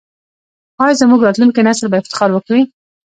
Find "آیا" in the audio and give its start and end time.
0.83-0.93